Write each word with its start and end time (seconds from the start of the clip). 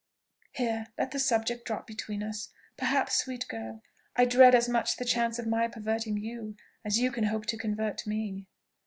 Here 0.53 0.87
let 0.97 1.11
the 1.11 1.19
subject 1.19 1.63
drop 1.63 1.85
between 1.85 2.23
us. 2.23 2.49
Perhaps, 2.75 3.19
sweet 3.23 3.47
girl! 3.47 3.83
I 4.15 4.25
dread 4.25 4.55
as 4.55 4.67
much 4.67 4.97
the 4.97 5.05
chance 5.05 5.37
of 5.37 5.45
my 5.45 5.67
perverting 5.67 6.17
you, 6.17 6.57
as 6.83 6.97
you 6.97 7.11
can 7.11 7.25
hope 7.25 7.45
to 7.45 7.55
convert 7.59 8.07
me." 8.07 8.47